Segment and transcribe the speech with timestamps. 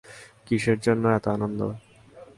[0.47, 1.61] কিসের জন্য এত আনন্দ?